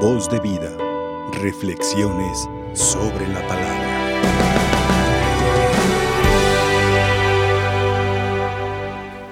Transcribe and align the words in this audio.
Voz 0.00 0.28
de 0.28 0.38
vida. 0.40 0.70
Reflexiones 1.40 2.46
sobre 2.74 3.26
la 3.28 3.40
palabra. 3.48 3.86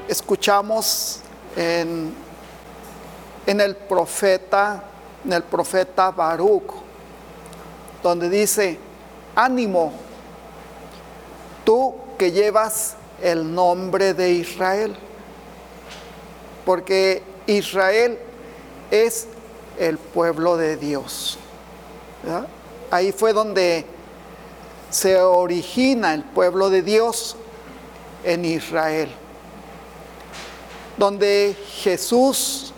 Escuchamos 0.09 1.21
en, 1.55 2.15
en 3.47 3.61
el 3.61 3.77
profeta, 3.77 4.85
en 5.23 5.35
el 5.35 5.43
profeta 5.43 6.11
Baruch, 6.11 6.73
donde 8.03 8.31
dice, 8.31 8.79
ánimo, 9.37 9.93
tú 11.63 11.95
que 12.17 12.33
llevas 12.33 12.97
el 13.23 13.55
nombre 13.55 14.15
de 14.15 14.31
Israel, 14.31 14.97
porque 16.65 17.23
Israel 17.47 18.19
es 18.91 19.29
el 19.79 19.99
pueblo 19.99 20.57
de 20.57 20.77
Dios. 20.77 21.39
Ahí 22.91 23.13
fue 23.13 23.33
donde 23.33 23.87
se 24.91 25.21
origina 25.21 26.15
el 26.15 26.23
pueblo 26.23 26.71
de 26.71 26.83
Dios 26.83 27.37
en 28.23 28.45
Israel. 28.45 29.11
Donde 30.97 31.57
Jesús, 31.83 32.73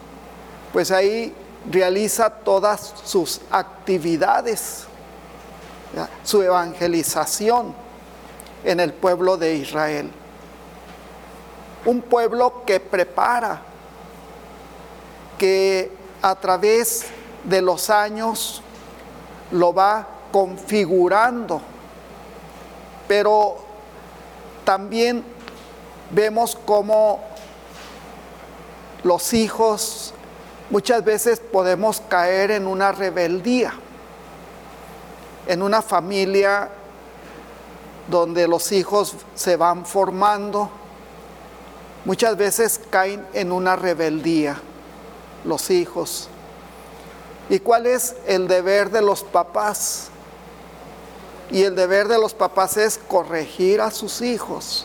pues 0.73 0.91
ahí 0.91 1.35
realiza 1.71 2.31
todas 2.31 2.95
sus 3.05 3.41
actividades, 3.51 4.87
su 6.25 6.43
evangelización 6.43 7.75
en 8.65 8.81
el 8.81 8.93
pueblo 8.93 9.37
de 9.37 9.55
Israel. 9.57 10.11
Un 11.85 12.03
pueblo 12.03 12.65
que 12.65 12.81
prepara, 12.81 13.61
que 15.39 15.93
a 16.23 16.35
través 16.35 17.07
de 17.45 17.63
los 17.63 17.91
años 17.91 18.63
lo 19.51 19.73
va 19.73 20.07
configurando, 20.33 21.61
pero 23.07 23.59
también 24.65 25.25
vemos 26.11 26.59
cómo 26.67 27.21
los 29.05 29.33
hijos 29.33 30.13
muchas 30.71 31.05
veces 31.05 31.41
podemos 31.41 32.03
caer 32.09 32.51
en 32.51 32.67
una 32.67 32.91
rebeldía, 32.91 33.73
en 35.47 35.63
una 35.63 35.81
familia 35.83 36.71
donde 38.09 38.49
los 38.49 38.73
hijos 38.73 39.15
se 39.35 39.57
van 39.57 39.87
formando, 39.87 40.71
muchas 42.05 42.37
veces 42.37 42.81
caen 42.91 43.25
en 43.33 43.53
una 43.53 43.77
rebeldía 43.77 44.61
los 45.47 45.71
hijos. 45.71 46.29
¿Y 47.49 47.61
cuál 47.61 47.87
es 47.87 48.17
el 48.27 48.49
deber 48.49 48.91
de 48.91 49.01
los 49.01 49.23
papás? 49.23 50.09
Y 51.51 51.63
el 51.63 51.77
deber 51.77 52.09
de 52.09 52.19
los 52.19 52.35
papás 52.35 52.77
es 52.77 52.99
corregir 52.99 53.81
a 53.81 53.93
sus 53.93 54.21
hijos, 54.21 54.85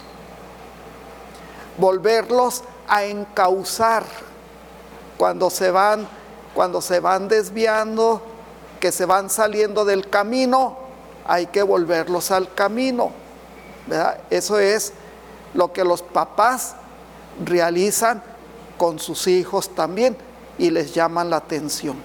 volverlos 1.77 2.63
a 2.87 3.03
encauzar 3.03 4.03
cuando 5.17 5.49
se 5.49 5.71
van, 5.71 6.07
cuando 6.53 6.81
se 6.81 6.99
van 6.99 7.27
desviando, 7.27 8.21
que 8.79 8.91
se 8.91 9.05
van 9.05 9.31
saliendo 9.31 9.85
del 9.85 10.07
camino, 10.09 10.77
hay 11.25 11.47
que 11.47 11.63
volverlos 11.63 12.29
al 12.29 12.53
camino. 12.53 13.11
Eso 14.29 14.59
es 14.59 14.93
lo 15.55 15.73
que 15.73 15.83
los 15.83 16.03
papás 16.03 16.75
realizan 17.43 18.21
con 18.77 18.99
sus 18.99 19.27
hijos 19.27 19.73
también 19.73 20.15
y 20.57 20.69
les 20.69 20.93
llaman 20.93 21.29
la 21.29 21.37
atención. 21.37 21.95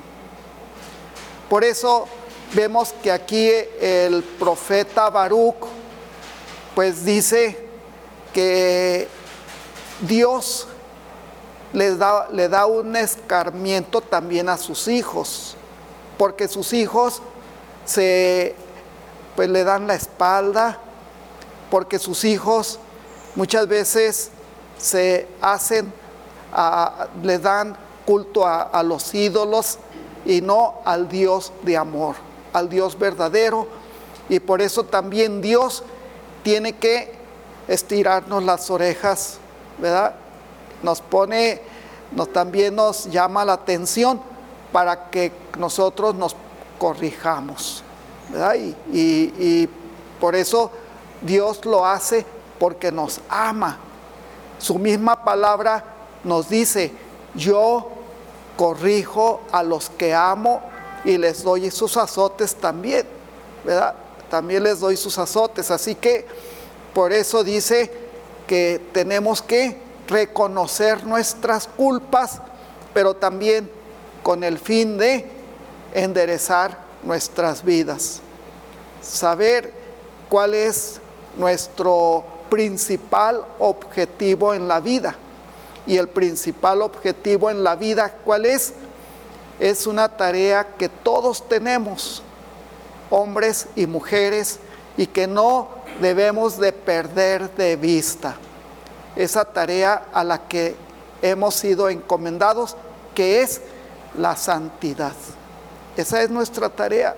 Por 1.48 1.64
eso 1.64 2.08
vemos 2.54 2.92
que 3.02 3.12
aquí 3.12 3.50
el 3.80 4.22
profeta 4.22 5.10
Baruch 5.10 5.66
pues 6.74 7.04
dice 7.04 7.66
que 8.32 9.08
Dios 10.00 10.68
da, 11.72 12.28
le 12.30 12.48
da 12.48 12.66
un 12.66 12.96
escarmiento 12.96 14.00
también 14.00 14.48
a 14.48 14.56
sus 14.56 14.88
hijos, 14.88 15.56
porque 16.18 16.48
sus 16.48 16.72
hijos 16.72 17.22
se 17.84 18.54
pues 19.34 19.48
le 19.50 19.64
dan 19.64 19.86
la 19.86 19.94
espalda, 19.94 20.78
porque 21.70 21.98
sus 21.98 22.24
hijos 22.24 22.78
muchas 23.34 23.68
veces 23.68 24.30
se 24.78 25.28
hacen, 25.40 25.92
a, 26.52 27.08
le 27.22 27.38
dan 27.38 27.76
culto 28.06 28.46
a, 28.46 28.82
los 28.82 29.12
ídolos 29.14 29.78
y 30.24 30.40
no 30.40 30.76
al 30.84 31.08
Dios 31.08 31.52
de 31.62 31.76
amor, 31.76 32.14
al 32.52 32.68
Dios 32.68 32.98
verdadero. 32.98 33.66
Y 34.28 34.40
por 34.40 34.62
eso 34.62 34.84
también 34.84 35.42
Dios 35.42 35.82
tiene 36.42 36.74
que 36.74 37.14
estirarnos 37.68 38.42
las 38.42 38.70
orejas, 38.70 39.38
¿verdad? 39.78 40.14
Nos 40.82 41.00
pone, 41.00 41.60
nos, 42.12 42.32
también 42.32 42.74
nos 42.74 43.10
llama 43.10 43.44
la 43.44 43.54
atención 43.54 44.20
para 44.72 45.10
que 45.10 45.32
nosotros 45.58 46.14
nos 46.14 46.36
corrijamos, 46.78 47.82
¿verdad? 48.30 48.54
Y 48.92 49.68
por 50.20 50.34
eso 50.34 50.70
Dios 51.22 51.64
lo 51.64 51.84
hace 51.84 52.24
porque 52.58 52.92
nos 52.92 53.20
ama. 53.28 53.78
Su 54.58 54.78
misma 54.78 55.24
palabra 55.24 55.84
nos 56.24 56.48
dice, 56.48 56.92
yo 57.34 57.95
corrijo 58.56 59.42
a 59.52 59.62
los 59.62 59.90
que 59.90 60.14
amo 60.14 60.62
y 61.04 61.18
les 61.18 61.42
doy 61.42 61.70
sus 61.70 61.96
azotes 61.96 62.54
también, 62.54 63.06
¿verdad? 63.64 63.94
También 64.30 64.64
les 64.64 64.80
doy 64.80 64.96
sus 64.96 65.18
azotes. 65.18 65.70
Así 65.70 65.94
que 65.94 66.26
por 66.94 67.12
eso 67.12 67.44
dice 67.44 67.90
que 68.46 68.80
tenemos 68.92 69.42
que 69.42 69.80
reconocer 70.08 71.04
nuestras 71.04 71.66
culpas, 71.68 72.40
pero 72.94 73.14
también 73.14 73.70
con 74.22 74.42
el 74.42 74.58
fin 74.58 74.98
de 74.98 75.30
enderezar 75.94 76.78
nuestras 77.02 77.64
vidas. 77.64 78.20
Saber 79.02 79.72
cuál 80.28 80.54
es 80.54 81.00
nuestro 81.36 82.24
principal 82.48 83.44
objetivo 83.58 84.54
en 84.54 84.66
la 84.66 84.80
vida. 84.80 85.16
Y 85.86 85.96
el 85.96 86.08
principal 86.08 86.82
objetivo 86.82 87.50
en 87.50 87.62
la 87.62 87.76
vida, 87.76 88.12
¿cuál 88.24 88.46
es? 88.46 88.74
Es 89.60 89.86
una 89.86 90.08
tarea 90.08 90.74
que 90.76 90.88
todos 90.88 91.48
tenemos, 91.48 92.22
hombres 93.08 93.68
y 93.76 93.86
mujeres, 93.86 94.58
y 94.96 95.06
que 95.06 95.26
no 95.26 95.68
debemos 96.00 96.58
de 96.58 96.72
perder 96.72 97.54
de 97.54 97.76
vista. 97.76 98.36
Esa 99.14 99.44
tarea 99.44 100.06
a 100.12 100.24
la 100.24 100.46
que 100.48 100.74
hemos 101.22 101.54
sido 101.54 101.88
encomendados, 101.88 102.76
que 103.14 103.42
es 103.42 103.60
la 104.18 104.36
santidad. 104.36 105.14
Esa 105.96 106.22
es 106.22 106.30
nuestra 106.30 106.68
tarea, 106.68 107.16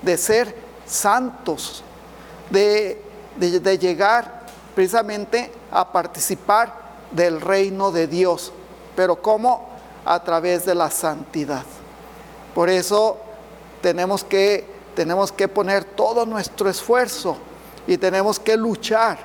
de 0.00 0.16
ser 0.16 0.54
santos, 0.86 1.82
de, 2.50 3.02
de, 3.36 3.60
de 3.60 3.78
llegar 3.78 4.42
precisamente 4.74 5.52
a 5.70 5.90
participar 5.90 6.87
del 7.12 7.40
reino 7.40 7.90
de 7.90 8.06
Dios. 8.06 8.52
Pero 8.96 9.20
¿cómo? 9.22 9.68
A 10.04 10.22
través 10.22 10.64
de 10.64 10.74
la 10.74 10.90
santidad. 10.90 11.64
Por 12.54 12.68
eso 12.68 13.18
tenemos 13.80 14.24
que, 14.24 14.66
tenemos 14.94 15.30
que 15.32 15.48
poner 15.48 15.84
todo 15.84 16.26
nuestro 16.26 16.68
esfuerzo 16.68 17.36
y 17.86 17.96
tenemos 17.96 18.38
que 18.38 18.56
luchar, 18.56 19.18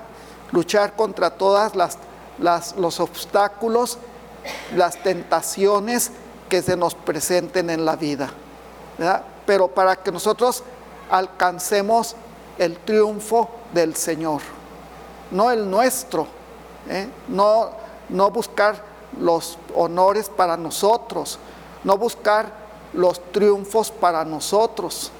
luchar 0.51 0.95
contra 0.95 1.31
todas 1.31 1.75
las, 1.75 1.97
los 2.77 2.99
obstáculos, 2.99 3.97
las 4.75 5.01
tentaciones 5.01 6.11
que 6.49 6.61
se 6.61 6.77
nos 6.77 6.93
presenten 6.95 7.69
en 7.69 7.85
la 7.85 7.95
vida. 7.95 8.29
Pero 9.45 9.67
para 9.67 9.95
que 9.95 10.11
nosotros 10.11 10.63
alcancemos 11.09 12.15
el 12.57 12.77
triunfo 12.77 13.49
del 13.73 13.95
Señor, 13.95 14.41
no 15.31 15.49
el 15.49 15.69
nuestro, 15.69 16.27
¿eh? 16.89 17.07
no, 17.27 17.69
no 18.09 18.31
buscar 18.31 18.83
los 19.19 19.57
honores 19.75 20.29
para 20.29 20.57
nosotros, 20.57 21.39
no 21.83 21.97
buscar 21.97 22.51
los 22.93 23.19
triunfos 23.31 23.91
para 23.91 24.23
nosotros, 24.25 25.11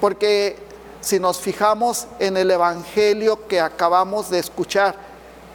porque 0.00 0.56
si 1.00 1.18
nos 1.18 1.38
fijamos 1.38 2.06
en 2.18 2.36
el 2.36 2.50
Evangelio 2.50 3.46
que 3.46 3.60
acabamos 3.60 4.30
de 4.30 4.38
escuchar 4.38 4.94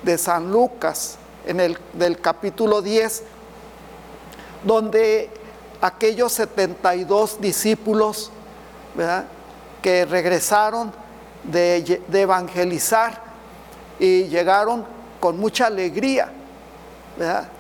de 0.02 0.18
San 0.18 0.52
Lucas, 0.52 1.18
en 1.46 1.60
el 1.60 1.78
del 1.94 2.20
capítulo 2.20 2.82
10, 2.82 3.24
donde 4.64 5.30
aquellos 5.82 6.32
72 6.34 7.42
discípulos 7.42 8.32
que 9.82 10.06
regresaron 10.06 10.94
de, 11.44 12.02
de 12.08 12.22
evangelizar 12.22 13.22
y 14.00 14.24
llegaron 14.26 14.86
con 15.24 15.40
mucha 15.40 15.68
alegría. 15.68 16.30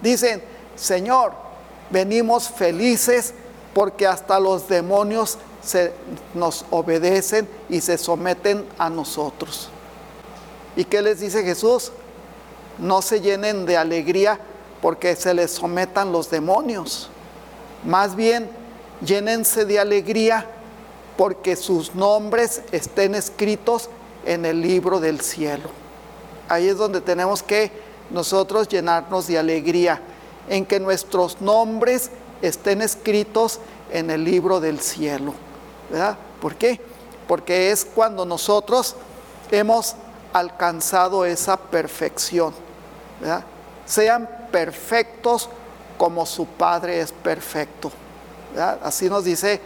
Dicen, 0.01 0.43
Señor, 0.75 1.31
venimos 1.89 2.49
felices 2.49 3.33
porque 3.73 4.05
hasta 4.05 4.37
los 4.37 4.67
demonios 4.67 5.37
se, 5.63 5.93
nos 6.33 6.65
obedecen 6.71 7.47
y 7.69 7.79
se 7.79 7.97
someten 7.97 8.65
a 8.77 8.89
nosotros. 8.89 9.69
¿Y 10.75 10.83
qué 10.83 11.01
les 11.01 11.21
dice 11.21 11.41
Jesús? 11.41 11.93
No 12.79 13.01
se 13.01 13.21
llenen 13.21 13.65
de 13.65 13.77
alegría 13.77 14.37
porque 14.81 15.15
se 15.15 15.33
les 15.33 15.51
sometan 15.51 16.11
los 16.11 16.29
demonios. 16.29 17.09
Más 17.85 18.13
bien, 18.17 18.49
llénense 19.05 19.63
de 19.63 19.79
alegría 19.79 20.49
porque 21.15 21.55
sus 21.55 21.95
nombres 21.95 22.61
estén 22.73 23.15
escritos 23.15 23.89
en 24.25 24.45
el 24.45 24.59
libro 24.59 24.99
del 24.99 25.21
cielo. 25.21 25.82
Ahí 26.49 26.67
es 26.67 26.77
donde 26.77 27.01
tenemos 27.01 27.41
que 27.41 27.71
nosotros 28.09 28.67
llenarnos 28.67 29.27
de 29.27 29.37
alegría, 29.37 30.01
en 30.49 30.65
que 30.65 30.79
nuestros 30.79 31.41
nombres 31.41 32.11
estén 32.41 32.81
escritos 32.81 33.59
en 33.91 34.09
el 34.09 34.23
libro 34.23 34.59
del 34.59 34.79
cielo. 34.79 35.33
¿Verdad? 35.89 36.17
¿Por 36.41 36.55
qué? 36.55 36.79
Porque 37.27 37.71
es 37.71 37.85
cuando 37.85 38.25
nosotros 38.25 38.95
hemos 39.51 39.95
alcanzado 40.33 41.25
esa 41.25 41.55
perfección. 41.57 42.53
¿verdad? 43.19 43.43
Sean 43.85 44.29
perfectos 44.51 45.49
como 45.97 46.25
su 46.25 46.45
Padre 46.45 46.99
es 46.99 47.11
perfecto. 47.11 47.91
¿verdad? 48.51 48.79
Así 48.83 49.09
nos 49.09 49.23
dice 49.23 49.61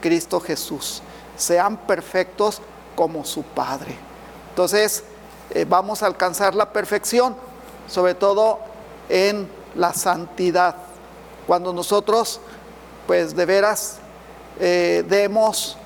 Cristo 0.00 0.40
Jesús. 0.40 1.02
Sean 1.36 1.76
perfectos 1.76 2.60
como 2.94 3.24
su 3.24 3.42
Padre. 3.42 3.96
Entonces, 4.50 5.04
eh, 5.54 5.66
vamos 5.68 6.02
a 6.02 6.06
alcanzar 6.06 6.54
la 6.54 6.72
perfección, 6.72 7.36
sobre 7.88 8.14
todo 8.14 8.58
en 9.08 9.48
la 9.74 9.92
santidad. 9.92 10.76
Cuando 11.46 11.72
nosotros, 11.72 12.40
pues 13.06 13.34
de 13.34 13.46
veras, 13.46 13.98
eh, 14.60 15.04
demos 15.08 15.76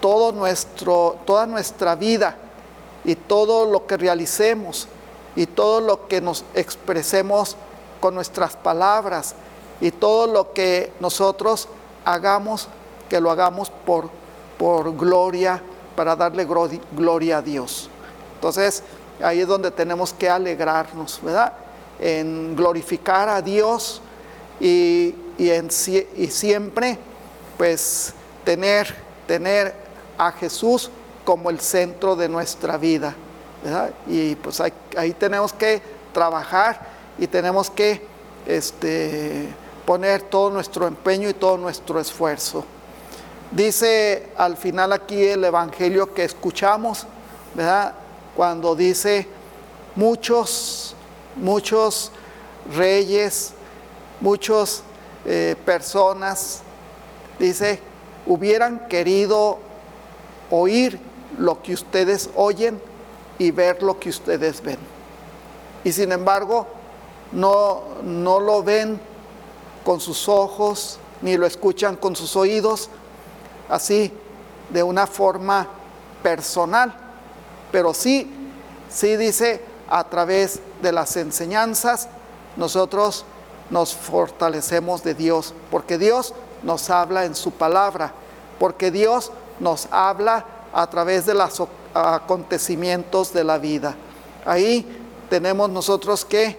todo 0.00 0.32
nuestro, 0.32 1.16
toda 1.24 1.46
nuestra 1.46 1.94
vida 1.94 2.36
y 3.04 3.14
todo 3.14 3.64
lo 3.64 3.86
que 3.86 3.96
realicemos 3.96 4.88
y 5.36 5.46
todo 5.46 5.80
lo 5.80 6.08
que 6.08 6.20
nos 6.20 6.44
expresemos 6.54 7.56
con 8.00 8.14
nuestras 8.14 8.56
palabras 8.56 9.34
y 9.80 9.90
todo 9.90 10.26
lo 10.26 10.52
que 10.52 10.92
nosotros 11.00 11.68
hagamos, 12.04 12.68
que 13.08 13.20
lo 13.20 13.30
hagamos 13.30 13.70
por, 13.70 14.10
por 14.58 14.96
gloria, 14.96 15.62
para 15.96 16.16
darle 16.16 16.46
gloria 16.92 17.38
a 17.38 17.42
Dios. 17.42 17.89
Entonces, 18.40 18.82
ahí 19.22 19.40
es 19.40 19.46
donde 19.46 19.70
tenemos 19.70 20.14
que 20.14 20.30
alegrarnos, 20.30 21.20
¿verdad? 21.22 21.52
En 21.98 22.56
glorificar 22.56 23.28
a 23.28 23.42
Dios 23.42 24.00
y, 24.58 25.14
en, 25.36 25.68
y 26.16 26.26
siempre, 26.28 26.96
pues, 27.58 28.14
tener, 28.42 28.96
tener 29.26 29.74
a 30.16 30.32
Jesús 30.32 30.90
como 31.22 31.50
el 31.50 31.60
centro 31.60 32.16
de 32.16 32.30
nuestra 32.30 32.78
vida. 32.78 33.14
¿verdad? 33.62 33.90
Y 34.06 34.36
pues 34.36 34.58
ahí, 34.96 35.12
tenemos 35.18 35.52
que 35.52 35.82
trabajar 36.14 36.80
y 37.18 37.26
tenemos 37.26 37.68
que 37.68 38.00
este, 38.46 39.48
poner 39.84 40.22
todo 40.22 40.48
nuestro 40.48 40.86
empeño 40.86 41.28
y 41.28 41.34
todo 41.34 41.58
nuestro 41.58 42.00
esfuerzo. 42.00 42.64
Dice 43.50 44.30
al 44.38 44.56
final 44.56 44.94
aquí 44.94 45.22
el 45.22 45.44
Evangelio 45.44 46.14
que 46.14 46.24
escuchamos, 46.24 47.06
¿verdad? 47.54 47.99
Cuando 48.40 48.74
dice 48.74 49.28
muchos, 49.94 50.94
muchos 51.36 52.10
reyes, 52.74 53.52
muchas 54.18 54.82
eh, 55.26 55.56
personas, 55.66 56.62
dice, 57.38 57.80
hubieran 58.24 58.88
querido 58.88 59.58
oír 60.50 60.98
lo 61.36 61.60
que 61.60 61.74
ustedes 61.74 62.30
oyen 62.34 62.80
y 63.38 63.50
ver 63.50 63.82
lo 63.82 64.00
que 64.00 64.08
ustedes 64.08 64.62
ven. 64.62 64.78
Y 65.84 65.92
sin 65.92 66.10
embargo, 66.10 66.66
no, 67.32 67.82
no 68.02 68.40
lo 68.40 68.62
ven 68.62 68.98
con 69.84 70.00
sus 70.00 70.30
ojos, 70.30 70.98
ni 71.20 71.36
lo 71.36 71.44
escuchan 71.44 71.94
con 71.94 72.16
sus 72.16 72.34
oídos, 72.36 72.88
así, 73.68 74.10
de 74.70 74.82
una 74.82 75.06
forma 75.06 75.68
personal, 76.22 77.09
pero 77.72 77.94
sí, 77.94 78.30
sí 78.90 79.16
dice, 79.16 79.62
a 79.88 80.04
través 80.04 80.60
de 80.82 80.92
las 80.92 81.16
enseñanzas, 81.16 82.08
nosotros 82.56 83.24
nos 83.70 83.94
fortalecemos 83.94 85.02
de 85.02 85.14
Dios, 85.14 85.54
porque 85.70 85.98
Dios 85.98 86.34
nos 86.62 86.90
habla 86.90 87.24
en 87.24 87.34
su 87.34 87.52
palabra, 87.52 88.12
porque 88.58 88.90
Dios 88.90 89.32
nos 89.58 89.88
habla 89.90 90.44
a 90.72 90.88
través 90.88 91.26
de 91.26 91.34
los 91.34 91.62
acontecimientos 91.94 93.32
de 93.32 93.44
la 93.44 93.58
vida. 93.58 93.94
Ahí 94.44 94.86
tenemos 95.28 95.70
nosotros 95.70 96.24
que 96.24 96.56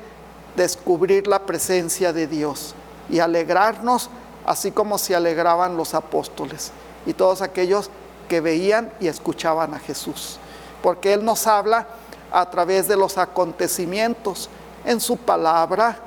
descubrir 0.55 1.27
la 1.27 1.45
presencia 1.45 2.13
de 2.13 2.27
Dios 2.27 2.75
y 3.09 3.19
alegrarnos 3.19 4.09
así 4.45 4.71
como 4.71 4.97
se 4.97 5.15
alegraban 5.15 5.77
los 5.77 5.93
apóstoles 5.93 6.71
y 7.05 7.13
todos 7.13 7.41
aquellos 7.41 7.89
que 8.27 8.41
veían 8.41 8.91
y 8.99 9.07
escuchaban 9.07 9.73
a 9.73 9.79
Jesús. 9.79 10.39
Porque 10.81 11.13
Él 11.13 11.23
nos 11.23 11.47
habla 11.47 11.87
a 12.31 12.49
través 12.49 12.87
de 12.87 12.95
los 12.95 13.17
acontecimientos 13.17 14.49
en 14.85 14.99
su 14.99 15.17
palabra, 15.17 15.97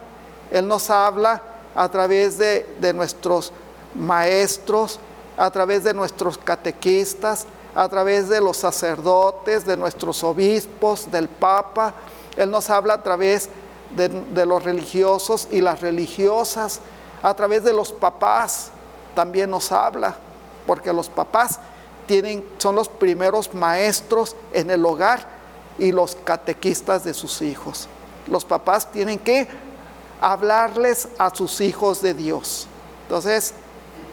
Él 0.50 0.66
nos 0.66 0.90
habla 0.90 1.40
a 1.74 1.88
través 1.88 2.38
de, 2.38 2.92
nuestros 2.94 3.52
maestros, 3.94 4.98
a 5.36 5.50
través 5.50 5.84
de 5.84 5.92
nuestros 5.92 6.38
catequistas, 6.38 7.46
a 7.74 7.88
través 7.88 8.28
de 8.28 8.40
los 8.40 8.56
sacerdotes, 8.56 9.66
de 9.66 9.76
nuestros 9.76 10.22
obispos, 10.22 11.10
del 11.10 11.28
Papa. 11.28 11.92
Él 12.36 12.50
nos 12.50 12.70
habla 12.70 12.94
a 12.94 13.02
través 13.02 13.48
de, 13.96 14.08
de, 14.08 14.46
los 14.46 14.62
religiosos 14.62 15.48
y 15.50 15.60
las 15.60 15.80
religiosas, 15.80 16.80
a 17.22 17.34
través 17.34 17.64
de 17.64 17.72
los 17.72 17.92
papás 17.92 18.70
también 19.14 19.50
nos 19.50 19.70
habla, 19.72 20.14
porque 20.66 20.92
los 20.92 21.08
papás 21.08 21.58
son 22.58 22.74
los 22.74 22.88
primeros 22.88 23.54
maestros 23.54 24.36
en 24.52 24.70
el 24.70 24.84
hogar 24.84 25.26
y 25.78 25.92
los 25.92 26.16
catequistas 26.16 27.04
de 27.04 27.14
sus 27.14 27.42
hijos. 27.42 27.88
Los 28.26 28.44
papás 28.44 28.90
tienen 28.90 29.18
que 29.18 29.48
hablarles 30.20 31.08
a 31.18 31.34
sus 31.34 31.60
hijos 31.60 32.00
de 32.00 32.14
Dios. 32.14 32.66
Entonces, 33.02 33.54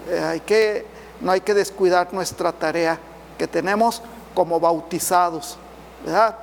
eh, 0.08 0.86
no 1.22 1.32
hay 1.32 1.42
que 1.42 1.54
descuidar 1.54 2.14
nuestra 2.14 2.52
tarea 2.52 3.00
que 3.38 3.48
tenemos 3.48 4.02
como 4.34 4.60
bautizados, 4.60 5.58
¿verdad? 6.06 6.38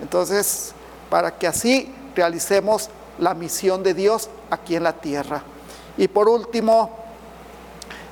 Entonces, 0.00 0.72
para 1.08 1.36
que 1.36 1.46
así 1.46 1.92
realicemos 2.14 2.88
la 3.18 3.34
misión 3.34 3.82
de 3.82 3.94
Dios 3.94 4.30
aquí 4.50 4.76
en 4.76 4.84
la 4.84 4.92
tierra. 4.92 5.42
Y 5.96 6.08
por 6.08 6.28
último, 6.28 6.90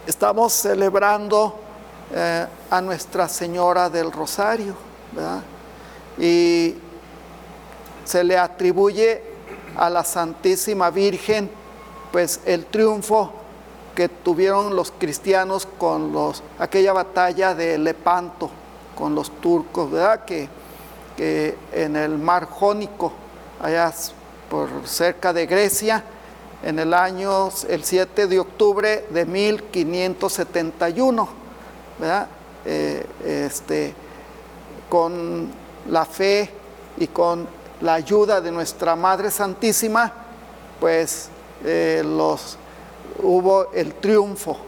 estamos 0.07 0.53
celebrando 0.53 1.59
eh, 2.15 2.47
a 2.71 2.81
Nuestra 2.81 3.29
Señora 3.29 3.91
del 3.91 4.11
Rosario, 4.11 4.75
¿verdad? 5.13 5.43
Y 6.19 6.75
se 8.05 8.25
le 8.25 8.39
atribuye 8.39 9.23
a 9.77 9.91
la 9.91 10.05
Santísima 10.05 10.91
Virgen, 10.91 11.51
pues 12.11 12.41
el 12.47 12.67
triunfo 12.67 13.33
que 13.95 14.09
tuvieron 14.09 14.75
los 14.75 14.93
cristianos 14.93 15.67
con 15.67 16.13
los, 16.13 16.43
aquella 16.59 16.93
batalla 16.93 17.55
de 17.55 17.79
Lepanto 17.79 18.51
con 18.97 19.15
los 19.15 19.31
turcos, 19.41 19.91
¿verdad? 19.91 20.25
Que, 20.25 20.49
que 21.17 21.57
en 21.73 21.97
el 21.97 22.19
mar 22.19 22.47
Jónico, 22.47 23.13
allá 23.61 23.93
por 24.49 24.69
cerca 24.87 25.33
de 25.33 25.47
Grecia, 25.47 26.05
en 26.63 26.79
el 26.79 26.95
año, 26.95 27.51
el 27.69 27.85
7 27.85 28.27
de 28.27 28.41
octubre 28.41 29.05
de 29.11 29.27
1571, 29.27 31.29
¿verdad? 31.99 32.29
Eh, 32.65 33.05
este, 33.25 33.95
con 34.89 35.49
la 35.89 36.05
fe 36.05 36.51
y 36.97 37.07
con 37.07 37.47
la 37.81 37.95
ayuda 37.95 38.41
de 38.41 38.51
nuestra 38.51 38.97
Madre 38.97 39.31
Santísima, 39.31 40.13
pues 40.81 41.29
eh, 41.65 42.03
los 42.05 42.57
hubo 43.23 43.73
el 43.73 43.95
triunfo 43.95 44.59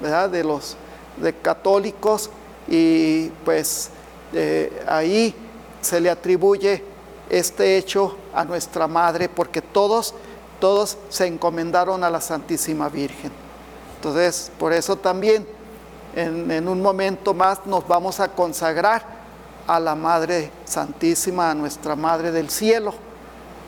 de 0.00 0.44
los 0.44 0.76
de 1.16 1.34
católicos 1.34 2.30
y 2.66 3.28
pues 3.44 3.90
eh, 4.32 4.82
ahí 4.88 5.34
se 5.80 6.00
le 6.00 6.08
atribuye 6.08 6.82
este 7.28 7.76
hecho 7.76 8.16
a 8.34 8.44
nuestra 8.44 8.88
madre 8.88 9.28
porque 9.28 9.60
todos 9.60 10.14
todos 10.60 10.98
se 11.08 11.26
encomendaron 11.26 12.04
a 12.04 12.10
la 12.10 12.20
Santísima 12.20 12.88
Virgen. 12.88 13.32
Entonces, 13.96 14.52
por 14.58 14.72
eso 14.72 14.96
también 14.96 15.46
en, 16.14 16.68
un 16.68 16.82
momento 16.82 17.34
más 17.34 17.66
nos 17.66 17.86
vamos 17.86 18.20
a 18.20 18.28
consagrar 18.28 19.02
a 19.66 19.78
la 19.78 19.94
Madre 19.94 20.50
Santísima, 20.64 21.50
a 21.50 21.54
nuestra 21.54 21.94
Madre 21.96 22.32
del 22.32 22.50
Cielo, 22.50 22.94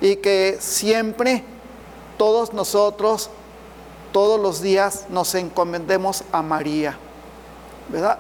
y 0.01 0.17
que 0.17 0.59
siempre 0.61 1.45
todos 2.19 2.53
nosotros 2.53 3.31
todos 4.13 4.39
los 4.39 4.61
días 4.61 5.07
nos 5.09 5.35
encomendemos 5.35 6.23
a 6.33 6.43
María, 6.43 6.97
¿verdad? 7.89 8.19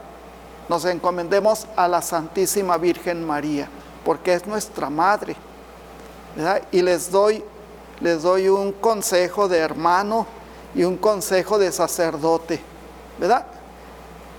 Nos 0.68 0.84
encomendemos 0.86 1.66
a 1.76 1.86
la 1.86 2.00
Santísima 2.00 2.78
Virgen 2.78 3.26
María, 3.26 3.68
porque 4.04 4.32
es 4.32 4.46
nuestra 4.46 4.88
madre, 4.88 5.36
¿verdad? 6.34 6.62
Y 6.72 6.80
les 6.80 7.10
doy, 7.10 7.44
les 8.00 8.22
doy 8.22 8.48
un 8.48 8.72
consejo 8.72 9.48
de 9.48 9.58
hermano 9.58 10.26
y 10.74 10.84
un 10.84 10.96
consejo 10.96 11.58
de 11.58 11.70
sacerdote, 11.70 12.58
¿verdad? 13.18 13.44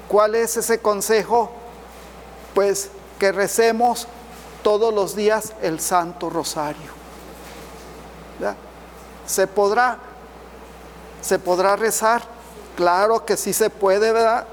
¿Cuál 0.08 0.36
es 0.36 0.58
ese 0.58 0.80
consejo? 0.80 1.52
Pues 2.54 2.90
que 3.20 3.32
recemos 3.32 4.08
todos 4.64 4.94
los 4.94 5.16
días 5.16 5.54
el 5.62 5.80
Santo 5.80 6.30
Rosario. 6.30 6.92
¿Se 9.26 9.48
podrá? 9.48 9.98
¿Se 11.22 11.40
podrá 11.40 11.76
rezar? 11.76 12.24
Claro 12.76 13.26
que 13.26 13.38
sí 13.38 13.54
se 13.54 13.70
puede, 13.70 14.12
¿verdad? 14.12 14.46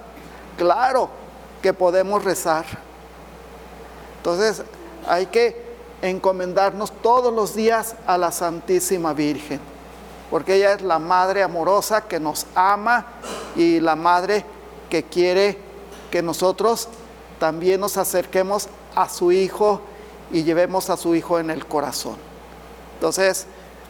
Claro 0.57 1.09
que 1.63 1.73
podemos 1.73 2.23
rezar. 2.23 2.65
Entonces 4.19 4.63
hay 5.09 5.27
que 5.27 5.71
encomendarnos 6.03 6.93
todos 7.03 7.33
los 7.33 7.55
días 7.55 7.95
a 8.07 8.17
la 8.19 8.33
Santísima 8.33 9.13
Virgen, 9.13 9.61
porque 10.31 10.57
ella 10.57 10.73
es 10.73 10.83
la 10.83 10.99
Madre 10.99 11.43
amorosa 11.43 12.03
que 12.03 12.21
nos 12.21 12.47
ama 12.55 13.07
y 13.57 13.81
la 13.81 13.97
Madre 13.97 14.45
que 14.91 15.05
quiere 15.05 15.57
que 16.11 16.23
nosotros 16.23 16.89
también 17.39 17.81
nos 17.81 17.97
acerquemos 17.97 18.69
a 18.95 19.09
su 19.09 19.33
Hijo 19.33 19.81
y 20.31 20.43
llevemos 20.43 20.91
a 20.91 20.97
su 20.97 21.15
Hijo 21.15 21.39
en 21.39 21.51
el 21.51 21.67
corazón. 21.67 22.17
Entonces, 22.95 23.47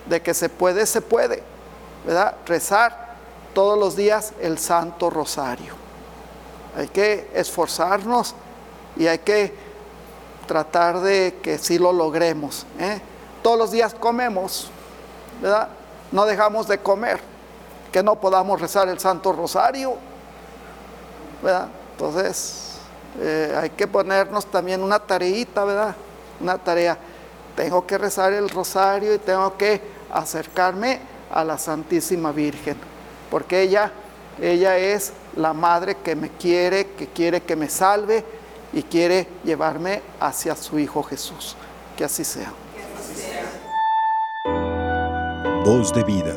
de 0.07 0.23
que 0.23 0.35
se 0.35 0.49
puede, 0.49 0.87
se 0.87 1.00
puede, 1.00 1.42
¿verdad? 2.07 2.37
Rezar 2.47 3.16
todos 3.54 3.78
los 3.78 3.97
días 3.97 4.33
el 4.40 4.59
Santo 4.59 5.11
Rosario. 5.11 5.75
Hay 6.76 6.88
que 6.88 7.28
esforzarnos 7.35 8.35
y 8.97 9.07
hay 9.07 9.19
que 9.19 9.52
tratar 10.47 11.00
de 11.00 11.38
que 11.42 11.59
sí 11.59 11.78
lo 11.78 11.92
logremos. 11.92 12.66
¿eh? 12.78 13.00
Todos 13.42 13.59
los 13.59 13.71
días 13.71 13.95
comemos, 13.95 14.71
¿verdad? 15.40 15.69
No 16.12 16.26
dejamos 16.26 16.69
de 16.69 16.78
comer, 16.78 17.21
que 17.92 18.02
no 18.02 18.16
podamos 18.16 18.61
rezar 18.61 18.88
el 18.88 18.99
Santo 18.99 19.33
Rosario, 19.33 19.97
¿verdad? 21.42 21.68
Entonces, 21.92 22.70
eh, 23.20 23.54
hay 23.61 23.70
que 23.70 23.87
ponernos 23.87 24.47
también 24.47 24.82
una 24.82 24.99
tareita, 24.99 25.64
¿verdad? 25.64 25.94
Una 26.40 26.59
tarea. 26.59 26.97
Tengo 27.56 27.87
que 27.87 27.99
rezar 27.99 28.32
el 28.32 28.49
rosario 28.49 29.14
y 29.14 29.18
tengo 29.18 29.56
que 29.56 29.80
acercarme 30.12 31.00
a 31.30 31.44
la 31.44 31.59
Santísima 31.59 32.32
Virgen, 32.32 32.76
porque 33.30 33.62
ella, 33.62 33.92
ella 34.40 34.76
es 34.78 35.12
la 35.37 35.52
madre 35.52 35.97
que 35.97 36.16
me 36.16 36.30
quiere, 36.30 36.88
que 36.92 37.09
quiere 37.09 37.42
que 37.42 37.56
me 37.56 37.68
salve 37.68 38.25
y 38.73 38.82
quiere 38.82 39.26
llevarme 39.44 40.02
hacia 40.20 40.56
su 40.56 40.78
Hijo 40.78 41.02
Jesús. 41.02 41.56
Que 41.97 42.04
así 42.04 42.25
sea. 42.25 42.52
Voz 45.64 45.92
de 45.92 46.02
vida. 46.04 46.35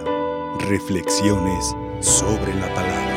Reflexiones 0.60 1.74
sobre 2.02 2.54
la 2.56 2.74
palabra. 2.74 3.13